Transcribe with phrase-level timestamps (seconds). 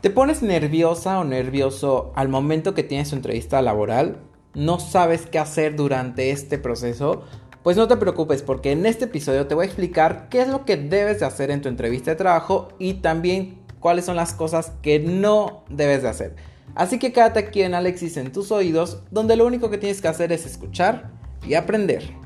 [0.00, 4.18] ¿Te pones nerviosa o nervioso al momento que tienes tu entrevista laboral?
[4.54, 7.24] ¿No sabes qué hacer durante este proceso?
[7.64, 10.64] Pues no te preocupes porque en este episodio te voy a explicar qué es lo
[10.64, 14.70] que debes de hacer en tu entrevista de trabajo y también cuáles son las cosas
[14.82, 16.36] que no debes de hacer.
[16.76, 20.06] Así que quédate aquí en Alexis en tus oídos, donde lo único que tienes que
[20.06, 21.10] hacer es escuchar
[21.44, 22.17] y aprender.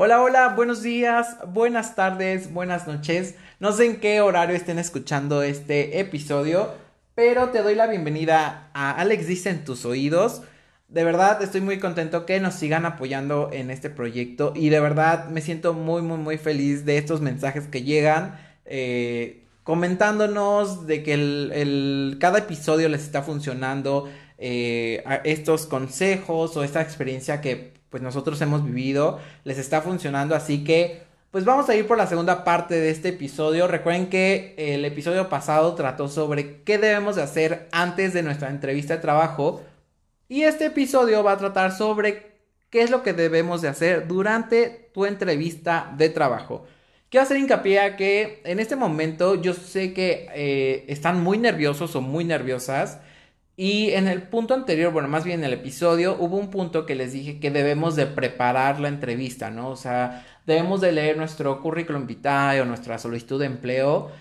[0.00, 3.34] Hola, hola, buenos días, buenas tardes, buenas noches.
[3.58, 6.72] No sé en qué horario estén escuchando este episodio,
[7.16, 10.42] pero te doy la bienvenida a Alex Dice en tus oídos.
[10.86, 15.30] De verdad estoy muy contento que nos sigan apoyando en este proyecto y de verdad
[15.30, 18.38] me siento muy, muy, muy feliz de estos mensajes que llegan.
[18.66, 24.08] Eh, comentándonos de que cada episodio les está funcionando
[24.38, 30.64] eh, estos consejos o esta experiencia que pues nosotros hemos vivido, les está funcionando, así
[30.64, 33.68] que pues vamos a ir por la segunda parte de este episodio.
[33.68, 38.94] Recuerden que el episodio pasado trató sobre qué debemos de hacer antes de nuestra entrevista
[38.94, 39.62] de trabajo
[40.28, 42.38] y este episodio va a tratar sobre
[42.70, 46.66] qué es lo que debemos de hacer durante tu entrevista de trabajo.
[47.10, 51.96] Quiero hacer hincapié a que en este momento yo sé que eh, están muy nerviosos
[51.96, 52.98] o muy nerviosas
[53.60, 56.94] y en el punto anterior, bueno, más bien en el episodio, hubo un punto que
[56.94, 59.70] les dije que debemos de preparar la entrevista, ¿no?
[59.70, 64.12] O sea, debemos de leer nuestro currículum vitae o nuestra solicitud de empleo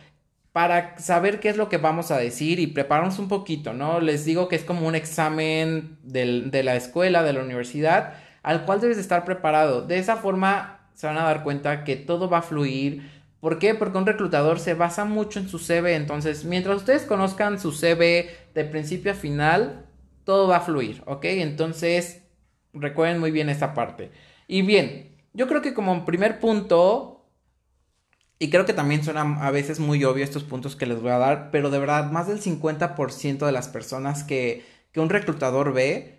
[0.53, 3.99] para saber qué es lo que vamos a decir y prepararnos un poquito, ¿no?
[3.99, 8.81] Les digo que es como un examen de la escuela, de la universidad, al cual
[8.81, 9.83] debes estar preparado.
[9.85, 13.75] De esa forma se van a dar cuenta que todo va a fluir ¿Por qué?
[13.75, 15.95] Porque un reclutador se basa mucho en su CV.
[15.95, 19.85] Entonces, mientras ustedes conozcan su CV de principio a final,
[20.23, 21.25] todo va a fluir, ¿ok?
[21.25, 22.23] Entonces,
[22.73, 24.11] recuerden muy bien esta parte.
[24.47, 27.29] Y bien, yo creo que como primer punto,
[28.39, 31.17] y creo que también suena a veces muy obvio estos puntos que les voy a
[31.17, 36.17] dar, pero de verdad, más del 50% de las personas que, que un reclutador ve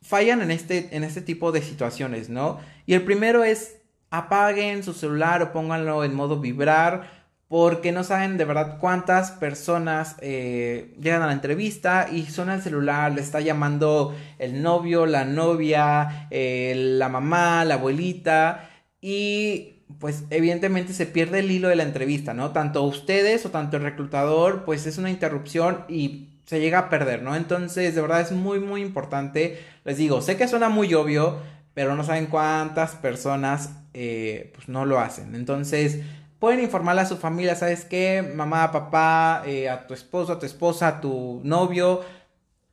[0.00, 2.60] fallan en este, en este tipo de situaciones, ¿no?
[2.86, 3.81] Y el primero es
[4.12, 10.16] apaguen su celular o pónganlo en modo vibrar porque no saben de verdad cuántas personas
[10.20, 15.24] eh, llegan a la entrevista y suena el celular, le está llamando el novio, la
[15.24, 21.82] novia, eh, la mamá, la abuelita y pues evidentemente se pierde el hilo de la
[21.82, 22.52] entrevista, ¿no?
[22.52, 27.22] Tanto ustedes o tanto el reclutador, pues es una interrupción y se llega a perder,
[27.22, 27.36] ¿no?
[27.36, 29.62] Entonces, de verdad es muy, muy importante.
[29.84, 31.38] Les digo, sé que suena muy obvio,
[31.74, 35.34] pero no saben cuántas personas eh, pues no lo hacen.
[35.34, 36.00] Entonces,
[36.38, 38.22] pueden informarle a su familia, ¿sabes qué?
[38.34, 42.00] Mamá, papá, eh, a tu esposo, a tu esposa, a tu novio.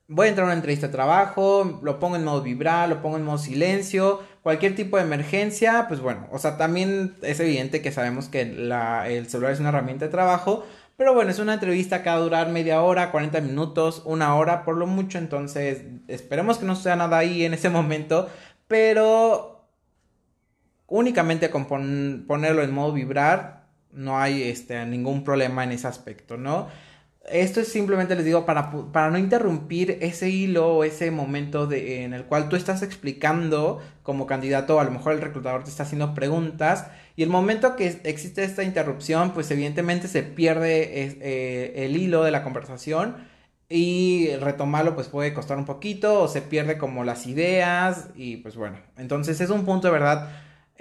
[0.08, 3.18] Voy a entrar a una entrevista de trabajo, lo pongo en modo vibrar, lo pongo
[3.18, 7.92] en modo silencio, cualquier tipo de emergencia, pues bueno, o sea, también es evidente que
[7.92, 10.66] sabemos que el celular es una herramienta de trabajo,
[10.98, 14.64] pero bueno, es una entrevista que va a durar media hora, 40 minutos, una hora
[14.66, 18.28] por lo mucho, entonces esperemos que no sea nada ahí en ese momento,
[18.68, 19.59] pero
[20.90, 21.66] únicamente con
[22.28, 23.60] ponerlo en modo vibrar
[23.92, 26.68] no hay este, ningún problema en ese aspecto, ¿no?
[27.30, 32.04] Esto es simplemente, les digo, para, para no interrumpir ese hilo o ese momento de,
[32.04, 35.84] en el cual tú estás explicando como candidato, a lo mejor el reclutador te está
[35.84, 41.98] haciendo preguntas y el momento que existe esta interrupción, pues evidentemente se pierde eh, el
[41.98, 43.18] hilo de la conversación
[43.68, 48.56] y retomarlo pues puede costar un poquito o se pierde como las ideas y pues
[48.56, 50.30] bueno, entonces es un punto de verdad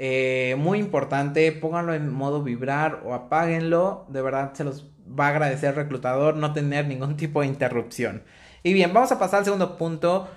[0.00, 4.06] eh, muy importante, pónganlo en modo vibrar o apáguenlo.
[4.08, 8.22] De verdad se los va a agradecer el reclutador no tener ningún tipo de interrupción.
[8.62, 10.28] Y bien, vamos a pasar al segundo punto,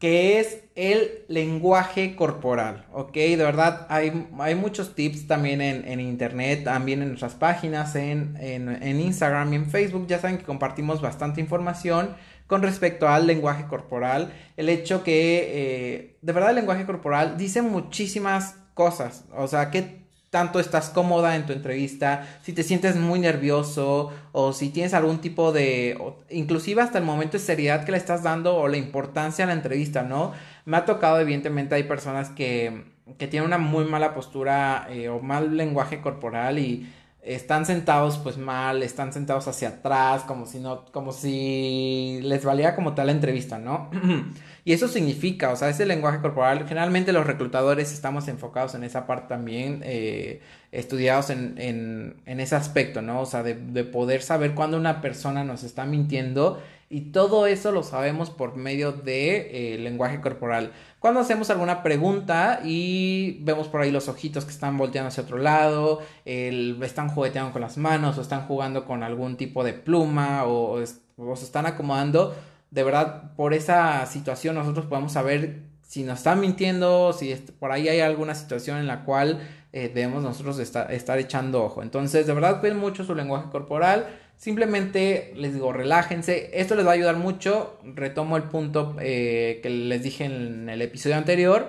[0.00, 2.86] que es el lenguaje corporal.
[2.92, 8.36] Ok, de verdad hay, hay muchos tips también en, internet, también en nuestras páginas, en,
[8.82, 10.08] Instagram y en Facebook.
[10.08, 12.16] Ya saben que compartimos bastante información
[12.48, 14.32] con respecto al lenguaje corporal.
[14.56, 19.24] El hecho que eh, de verdad el lenguaje corporal dice muchísimas cosas.
[19.36, 20.04] O sea, qué
[20.34, 25.20] tanto estás cómoda en tu entrevista, si te sientes muy nervioso o si tienes algún
[25.20, 25.96] tipo de,
[26.28, 29.52] inclusive hasta el momento de seriedad que le estás dando o la importancia a la
[29.52, 30.32] entrevista, ¿no?
[30.64, 32.82] Me ha tocado, evidentemente, hay personas que,
[33.16, 36.92] que tienen una muy mala postura eh, o mal lenguaje corporal y
[37.22, 42.74] están sentados pues mal, están sentados hacia atrás, como si no, como si les valía
[42.74, 43.88] como tal la entrevista, ¿no?
[44.66, 49.06] y eso significa, o sea, ese lenguaje corporal, generalmente los reclutadores estamos enfocados en esa
[49.06, 50.40] parte también, eh,
[50.72, 53.20] estudiados en, en, en, ese aspecto, ¿no?
[53.20, 57.72] O sea, de, de poder saber cuándo una persona nos está mintiendo Y todo eso
[57.72, 60.72] lo sabemos por medio de eh, lenguaje corporal.
[61.00, 65.38] Cuando hacemos alguna pregunta y vemos por ahí los ojitos que están volteando hacia otro
[65.38, 70.80] lado, están jugueteando con las manos o están jugando con algún tipo de pluma o,
[71.16, 72.34] o se están acomodando,
[72.74, 77.88] de verdad, por esa situación nosotros podemos saber si nos están mintiendo, si por ahí
[77.88, 81.82] hay alguna situación en la cual eh, debemos nosotros estar, echando ojo.
[81.82, 84.08] Entonces, de verdad, cuiden mucho su lenguaje corporal.
[84.36, 86.50] Simplemente les digo, relájense.
[86.52, 87.78] Esto les va a ayudar mucho.
[87.84, 91.68] Retomo el punto eh, que les dije en el episodio anterior.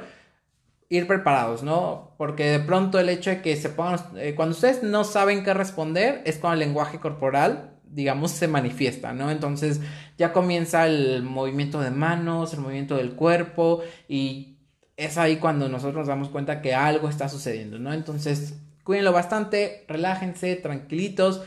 [0.90, 2.16] Ir preparados, ¿no?
[2.18, 4.00] Porque de pronto el hecho de que se pongan...
[4.18, 9.13] Eh, cuando ustedes no saben qué responder, es con el lenguaje corporal digamos, se manifiesta,
[9.13, 9.31] ¿no?
[9.31, 9.80] Entonces
[10.18, 14.57] ya comienza el movimiento de manos, el movimiento del cuerpo y
[14.97, 17.94] es ahí cuando nosotros nos damos cuenta que algo está sucediendo, ¿no?
[17.94, 21.42] Entonces, cuídenlo bastante, relájense, tranquilitos,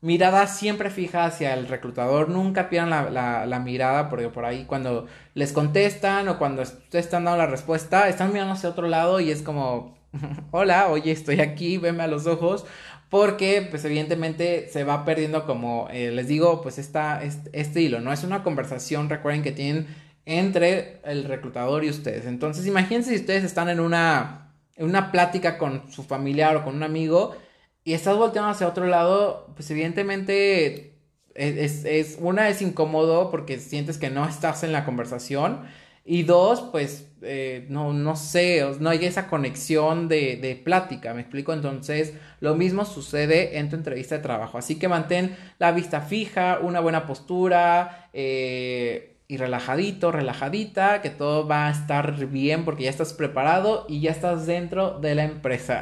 [0.00, 5.06] mirada siempre fija hacia el reclutador, nunca pierdan la, la, mirada, porque por ahí cuando
[5.32, 9.30] les contestan o cuando ustedes están dando la respuesta, están mirando hacia otro lado y
[9.30, 9.96] es como,
[10.50, 12.66] hola, oye, estoy aquí, veme a los ojos,
[13.14, 18.12] porque pues evidentemente se va perdiendo como eh, les digo pues esta, este, hilo, ¿no?
[18.12, 19.86] Es una conversación, recuerden que tienen
[20.26, 22.26] entre el reclutador y ustedes.
[22.26, 26.82] Entonces imagínense si ustedes están en una, una plática con su familiar o con un
[26.82, 27.36] amigo
[27.84, 30.98] y estás volteando hacia otro lado, pues evidentemente
[31.36, 35.60] es, es, una es incómodo porque sientes que no estás en la conversación
[36.06, 41.22] y dos, pues, eh, no, no sé, no hay esa conexión de, de, plática, ¿me
[41.22, 41.54] explico?
[41.54, 44.58] Entonces, lo mismo sucede en tu entrevista de trabajo.
[44.58, 51.48] Así que mantén la vista fija, una buena postura eh, y relajadito, relajadita, que todo
[51.48, 55.80] va a estar bien porque ya estás preparado y ya estás dentro de la empresa.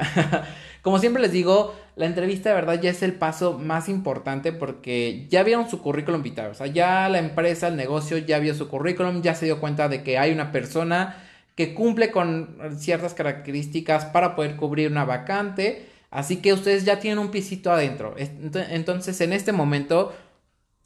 [0.82, 5.26] Como siempre les digo, la entrevista de verdad ya es el paso más importante porque
[5.28, 6.50] ya vieron su currículum vital.
[6.50, 9.88] O sea, ya la empresa, el negocio ya vio su currículum, ya se dio cuenta
[9.88, 11.16] de que hay una persona
[11.54, 15.86] que cumple con ciertas características para poder cubrir una vacante.
[16.10, 18.14] Así que ustedes ya tienen un pisito adentro.
[18.16, 20.14] Entonces, en este momento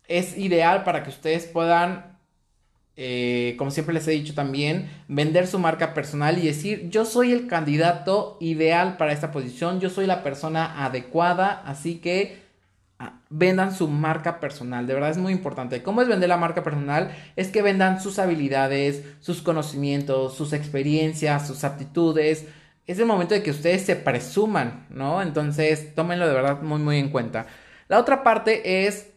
[0.08, 2.15] es ideal para que ustedes puedan
[2.98, 7.32] eh, como siempre les he dicho también, vender su marca personal y decir, yo soy
[7.32, 12.38] el candidato ideal para esta posición, yo soy la persona adecuada, así que
[12.98, 15.82] ah, vendan su marca personal, de verdad es muy importante.
[15.82, 17.14] ¿Cómo es vender la marca personal?
[17.36, 22.46] Es que vendan sus habilidades, sus conocimientos, sus experiencias, sus aptitudes.
[22.86, 25.20] Es el momento de que ustedes se presuman, ¿no?
[25.20, 27.46] Entonces, tómenlo de verdad muy, muy en cuenta.
[27.88, 29.12] La otra parte es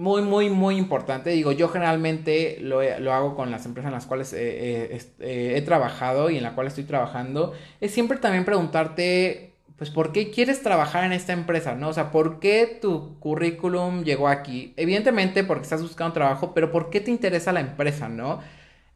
[0.00, 1.30] muy, muy, muy importante.
[1.30, 6.38] Digo, yo generalmente lo, lo hago con las empresas en las cuales he trabajado y
[6.38, 7.52] en la cual estoy trabajando.
[7.82, 11.74] Es siempre también preguntarte, pues, ¿por qué quieres trabajar en esta empresa?
[11.74, 11.88] ¿No?
[11.88, 14.72] O sea, ¿por qué tu currículum llegó aquí?
[14.78, 18.08] Evidentemente porque estás buscando trabajo, pero ¿por qué te interesa la empresa?
[18.08, 18.40] ¿No?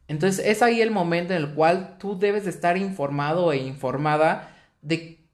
[0.07, 4.55] Entonces es ahí el momento en el cual tú debes de estar informado e informada
[4.81, 5.24] de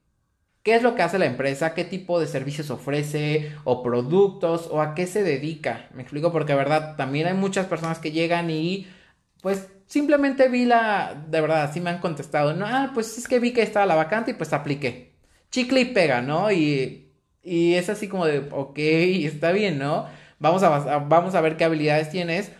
[0.62, 4.80] qué es lo que hace la empresa, qué tipo de servicios ofrece o productos o
[4.80, 5.88] a qué se dedica.
[5.94, 8.86] Me explico porque, de verdad, también hay muchas personas que llegan y
[9.42, 13.40] pues simplemente vi la, de verdad, así me han contestado, no, ah, pues es que
[13.40, 15.12] vi que estaba la vacante y pues apliqué.
[15.50, 16.50] Chicle y pega, ¿no?
[16.52, 17.12] Y,
[17.42, 20.06] y es así como de, ok, está bien, ¿no?
[20.38, 22.52] Vamos a, vamos a ver qué habilidades tienes.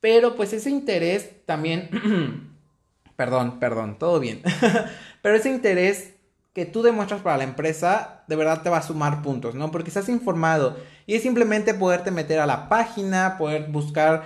[0.00, 1.88] Pero pues ese interés también,
[3.16, 4.42] perdón, perdón, todo bien.
[5.22, 6.13] pero ese interés
[6.54, 9.70] que tú demuestras para la empresa, de verdad te va a sumar puntos, ¿no?
[9.72, 14.22] Porque estás informado y es simplemente poderte meter a la página, poder buscar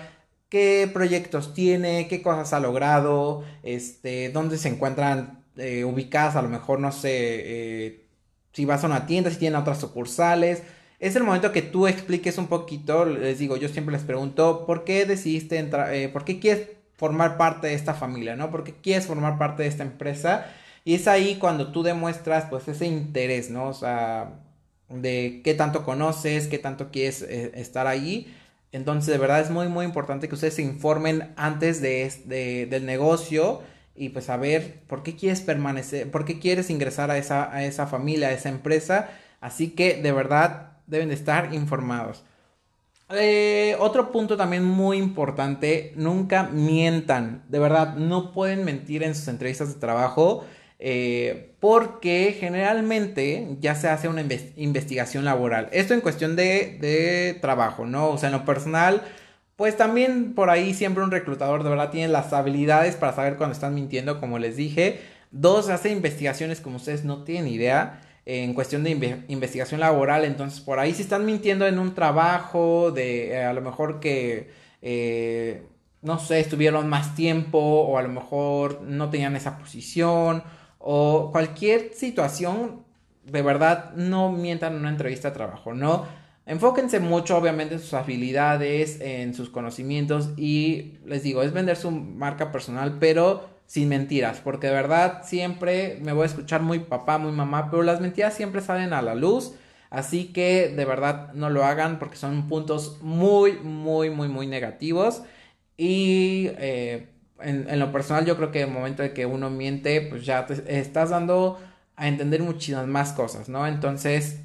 [0.50, 6.48] qué proyectos tiene, qué cosas ha logrado, este, dónde se encuentran eh, ubicadas, a lo
[6.48, 8.08] mejor, no sé, eh,
[8.52, 10.62] si vas a una tienda, si tiene otras sucursales.
[11.00, 14.84] Es el momento que tú expliques un poquito, les digo, yo siempre les pregunto, ¿por
[14.84, 18.50] qué decidiste entrar, eh, por qué quieres formar parte de esta familia, ¿no?
[18.50, 20.46] ¿Por qué quieres formar parte de esta empresa?
[20.88, 23.68] Y es ahí cuando tú demuestras pues ese interés, ¿no?
[23.68, 24.40] O sea,
[24.88, 28.34] de qué tanto conoces, qué tanto quieres eh, estar ahí.
[28.72, 33.60] Entonces, de verdad es muy, muy importante que ustedes se informen antes de, del negocio
[33.94, 37.86] y pues saber por qué quieres permanecer, por qué quieres ingresar a esa, a esa
[37.86, 39.10] familia, a esa empresa.
[39.42, 42.24] Así que de verdad deben de estar informados.
[43.10, 47.42] Eh, otro punto también muy importante, nunca mientan.
[47.50, 50.46] De verdad, no pueden mentir en sus entrevistas de trabajo.
[50.80, 54.24] Eh, porque generalmente ya se hace una
[54.56, 55.68] investigación laboral.
[55.72, 58.10] Esto en cuestión de, de, trabajo, ¿no?
[58.10, 59.02] O sea, en lo personal,
[59.56, 63.54] pues también por ahí siempre un reclutador de verdad tiene las habilidades para saber cuando
[63.54, 65.00] están mintiendo, como les dije.
[65.32, 70.24] Dos, hace investigaciones como ustedes no tienen idea en cuestión de investigación laboral.
[70.24, 74.50] Entonces, por ahí si están mintiendo en un trabajo, de eh, a lo mejor que
[74.82, 75.62] eh,
[76.02, 80.42] no sé, estuvieron más tiempo o a lo mejor no tenían esa posición
[80.90, 82.82] o cualquier situación,
[83.24, 86.06] de verdad no mientan en una entrevista de trabajo, ¿no?
[86.46, 91.90] Enfóquense mucho, obviamente, en sus habilidades, en sus conocimientos y les digo, es vender su
[91.90, 97.18] marca personal, pero sin mentiras, porque de verdad siempre me voy a escuchar muy papá,
[97.18, 99.52] muy mamá, pero las mentiras siempre salen a la luz,
[99.90, 105.22] así que de verdad no lo hagan porque son puntos muy, muy, muy, muy negativos
[105.76, 107.08] y eh,
[107.40, 110.78] en, lo personal yo creo que el momento de que uno miente, pues ya te
[110.78, 111.58] estás dando
[111.96, 113.66] a entender muchísimas más cosas, ¿no?
[113.66, 114.40] Entonces,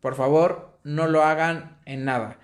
[0.00, 2.38] por favor, no lo hagan en nada.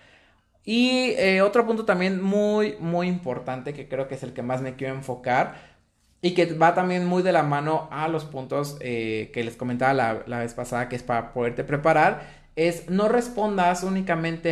[0.65, 4.63] Y eh, otro punto también muy, muy importante que creo que es el que más
[4.63, 5.73] me quiero enfocar
[6.21, 9.93] y que va también muy de la mano a los puntos eh, que les comentaba
[10.27, 14.51] la, vez pasada, que es para poderte preparar, es no respondas únicamente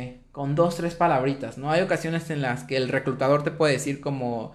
[0.00, 1.70] eh, con dos, tres palabritas, ¿no?
[1.70, 4.54] Hay ocasiones en las que el reclutador te puede decir como,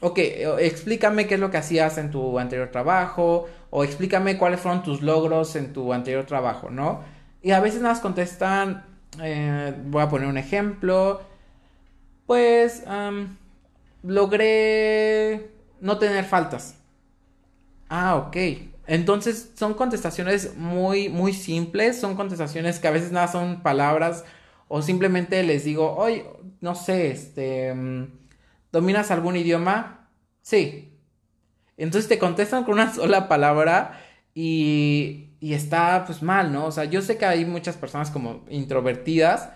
[0.00, 0.18] ok,
[0.58, 5.02] explícame qué es lo que hacías en tu anterior trabajo, o explícame cuáles fueron tus
[5.02, 7.02] logros en tu anterior trabajo, ¿no?
[7.42, 8.84] Y a veces nos contestan,
[9.22, 11.22] eh, voy a poner un ejemplo,
[12.26, 12.84] pues
[14.02, 16.79] logré no tener faltas.
[17.90, 18.36] Ah, ok.
[18.86, 24.24] Entonces son contestaciones muy, muy simples, son contestaciones que a veces nada son palabras
[24.68, 26.26] o simplemente les digo, oye,
[26.60, 28.06] no sé, este, mm,
[28.72, 30.08] ¿dominas algún idioma?
[30.42, 30.92] Sí,
[31.78, 34.00] entonces te contestan con una sola palabra
[34.34, 36.66] y, y está pues mal, ¿no?
[36.66, 39.50] O sea, yo sé que hay muchas personas como introvertidas,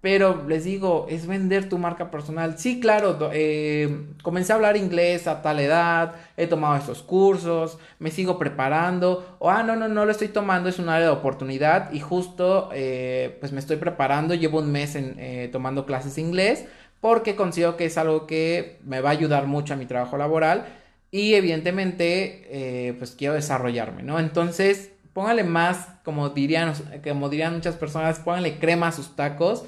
[0.00, 2.58] pero les digo, es vender tu marca personal.
[2.58, 8.10] Sí, claro, eh, comencé a hablar inglés a tal edad, he tomado estos cursos, me
[8.10, 11.92] sigo preparando, o ah, no, no, no lo estoy tomando, es un área de oportunidad
[11.92, 16.64] y justo eh, pues me estoy preparando, llevo un mes eh, tomando clases de inglés
[17.00, 20.66] porque considero que es algo que me va a ayudar mucho a mi trabajo laboral
[21.10, 24.20] y evidentemente, pues quiero desarrollarme, ¿no?
[24.20, 29.64] Entonces, póngale más, como dirían, como dirían muchas personas, póngale crema a sus tacos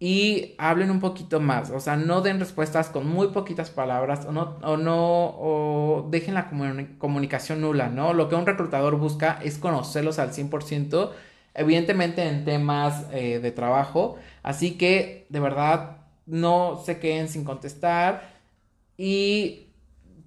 [0.00, 1.70] y hablen un poquito más.
[1.70, 4.56] O sea, no den respuestas con muy poquitas palabras o no,
[5.38, 6.48] o dejen la
[6.98, 8.14] comunicación nula, ¿no?
[8.14, 11.10] Lo que un reclutador busca es conocerlos al 100%,
[11.54, 14.16] evidentemente en temas eh, de trabajo.
[14.42, 18.30] Así que, de verdad, no se queden sin contestar
[18.96, 19.69] y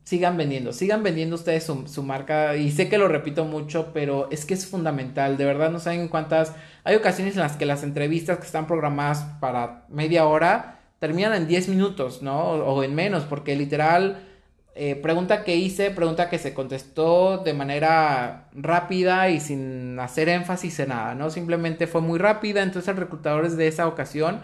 [0.03, 4.45] sigan vendiendo, sigan vendiendo ustedes su, marca y sé que lo repito mucho, pero es
[4.45, 8.37] que es fundamental, de verdad no saben cuántas, hay ocasiones en las que las entrevistas
[8.37, 12.41] que están programadas para media hora terminan en 10 minutos, ¿no?
[12.41, 14.23] O, en menos, porque literal,
[14.75, 20.79] eh, pregunta que hice, pregunta que se contestó de manera rápida y sin hacer énfasis
[20.79, 21.29] en nada, ¿no?
[21.29, 24.41] Simplemente fue muy rápida, entonces el reclutador de esa ocasión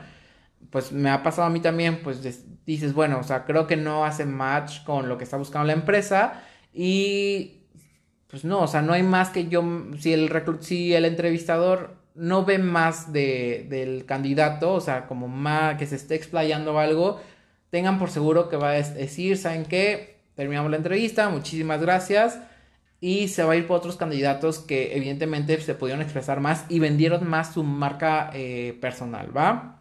[0.69, 2.21] pues me ha pasado a mí también, pues
[2.65, 5.73] dices, bueno, o sea, creo que no hace match con lo que está buscando la
[5.73, 7.63] empresa y
[8.29, 9.63] pues no, o sea, no hay más que yo,
[9.97, 15.77] si el, si el entrevistador no ve más de, del candidato, o sea, como más
[15.77, 17.19] que se esté explayando algo,
[17.71, 20.19] tengan por seguro que va a decir, ¿saben qué?
[20.35, 22.39] Terminamos la entrevista, muchísimas gracias.
[23.01, 26.79] Y se va a ir por otros candidatos que evidentemente se pudieron expresar más y
[26.79, 29.78] vendieron más su marca eh, personal, ¿va?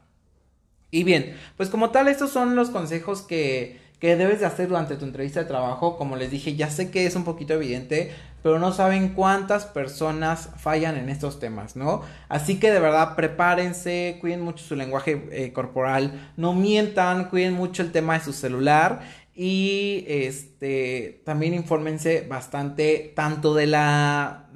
[0.90, 4.96] Y bien, pues como tal, estos son los consejos que, que debes de hacer durante
[4.96, 5.96] tu entrevista de trabajo.
[5.96, 10.50] Como les dije, ya sé que es un poquito evidente, pero no saben cuántas personas
[10.56, 12.02] fallan en estos temas, ¿no?
[12.28, 17.82] Así que de verdad prepárense, cuiden mucho su lenguaje eh, corporal, no mientan, cuiden mucho
[17.82, 19.00] el tema de su celular
[19.34, 24.48] y este también infórmense bastante tanto de la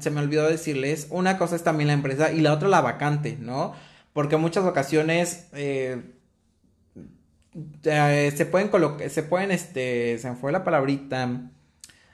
[0.00, 3.36] se me olvidó decirles, una cosa es también la empresa y la otra la vacante,
[3.40, 3.74] ¿no?
[4.14, 6.00] Porque en muchas ocasiones eh,
[7.82, 11.50] eh, se pueden colocar, se pueden, este, se me fue la palabrita,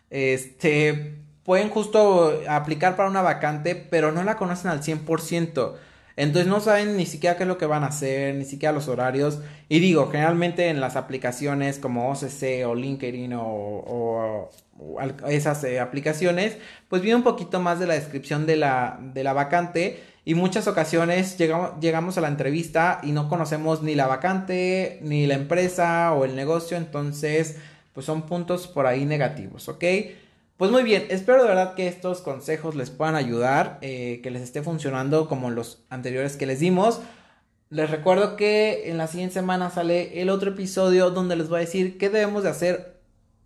[0.08, 5.74] este, pueden justo aplicar para una vacante, pero no la conocen al 100%.
[6.16, 8.88] Entonces no saben ni siquiera qué es lo que van a hacer, ni siquiera los
[8.88, 9.40] horarios.
[9.68, 14.50] Y digo, generalmente en las aplicaciones como OCC o LinkedIn o,
[15.28, 16.56] esas eh, aplicaciones,
[16.88, 20.68] pues viene un poquito más de la descripción de la, de la vacante y muchas
[20.68, 26.12] ocasiones llegamos, llegamos a la entrevista y no conocemos ni la vacante, ni la empresa
[26.12, 27.56] o el negocio, entonces
[27.92, 29.84] pues son puntos por ahí negativos, ¿ok?
[30.56, 34.42] Pues muy bien, espero de verdad que estos consejos les puedan ayudar, eh, que les
[34.42, 37.00] esté funcionando como los anteriores que les dimos.
[37.70, 41.60] Les recuerdo que en la siguiente semana sale el otro episodio donde les voy a
[41.60, 43.00] decir qué debemos de hacer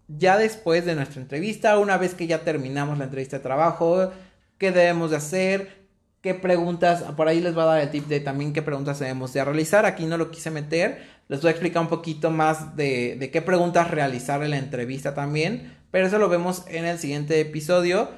[0.08, 4.10] ya después de nuestra entrevista, una vez que ya terminamos la entrevista de trabajo,
[4.58, 5.83] qué debemos de hacer,
[6.24, 9.34] qué preguntas, por ahí les voy a dar el tip de también qué preguntas debemos
[9.34, 9.84] de realizar.
[9.84, 13.90] Aquí no lo quise meter, les voy a explicar un poquito más de, qué preguntas
[13.90, 18.08] realizar en la entrevista también, pero eso lo vemos en el siguiente episodio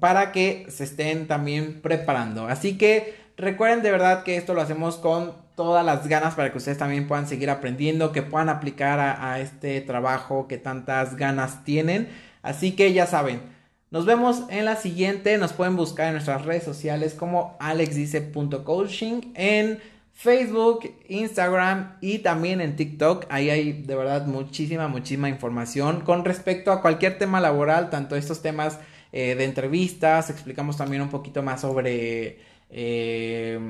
[0.00, 2.48] para que se estén también preparando.
[2.48, 6.56] Así que recuerden de verdad que esto lo hacemos con todas las ganas para que
[6.56, 12.08] ustedes también puedan seguir aprendiendo, que puedan aplicar a este trabajo que tantas ganas tienen.
[12.40, 13.55] Así que ya saben.
[13.90, 15.38] Nos vemos en la siguiente.
[15.38, 19.78] Nos pueden buscar en nuestras redes sociales como alexdice.coaching en
[20.12, 23.26] Facebook, Instagram y también en TikTok.
[23.28, 28.42] Ahí hay de verdad muchísima, muchísima información con respecto a cualquier tema laboral, tanto estos
[28.42, 28.80] temas
[29.12, 30.30] eh, de entrevistas.
[30.30, 32.40] Explicamos también un poquito más sobre
[32.70, 33.60] eh,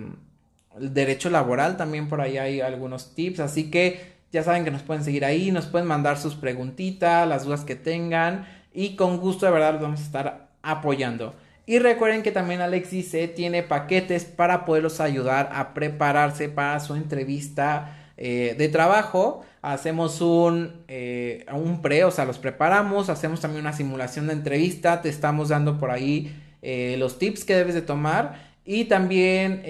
[0.80, 1.76] el derecho laboral.
[1.76, 3.40] También por ahí hay algunos tips.
[3.40, 7.44] Así que ya saben que nos pueden seguir ahí, nos pueden mandar sus preguntitas, las
[7.44, 8.46] dudas que tengan
[8.76, 11.35] y con gusto de verdad los vamos a estar apoyando.
[11.64, 17.97] Y recuerden que también Alexis tiene paquetes para poderlos ayudar a prepararse para su entrevista
[18.18, 19.45] eh, de trabajo.
[19.62, 25.02] Hacemos un, eh, un pre, o sea, los preparamos, hacemos también una simulación de entrevista,
[25.02, 29.62] te estamos dando por ahí eh, los tips que debes de tomar y también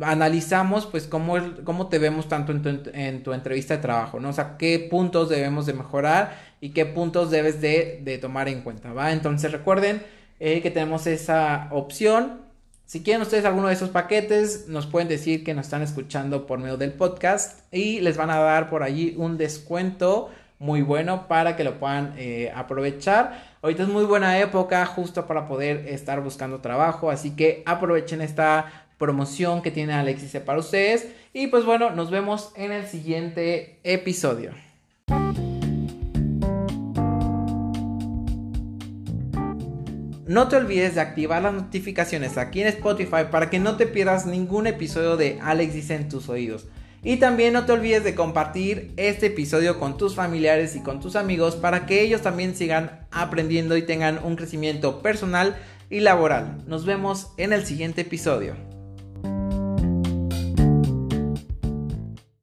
[0.00, 4.30] analizamos pues cómo, cómo te vemos tanto en tu, en tu, entrevista de trabajo, ¿no?
[4.30, 8.62] O sea, qué puntos debemos de mejorar y qué puntos debes de, de tomar en
[8.62, 9.12] cuenta, ¿va?
[9.12, 10.02] Entonces recuerden
[10.40, 12.42] eh, que tenemos esa opción.
[12.86, 16.58] Si quieren ustedes alguno de esos paquetes, nos pueden decir que nos están escuchando por
[16.58, 21.56] medio del podcast y les van a dar por allí un descuento muy bueno para
[21.56, 23.54] que lo puedan eh, aprovechar.
[23.62, 28.83] Ahorita es muy buena época justo para poder estar buscando trabajo, así que aprovechen esta
[28.98, 31.08] promoción que tiene Alexis para ustedes.
[31.32, 34.52] Y pues bueno, nos vemos en el siguiente episodio.
[40.26, 44.24] No te olvides de activar las notificaciones aquí en Spotify para que no te pierdas
[44.24, 46.66] ningún episodio de Alexis en tus oídos.
[47.02, 51.16] Y también no te olvides de compartir este episodio con tus familiares y con tus
[51.16, 55.56] amigos para que ellos también sigan aprendiendo y tengan un crecimiento personal
[55.90, 56.64] y laboral.
[56.66, 58.73] Nos vemos en el siguiente episodio.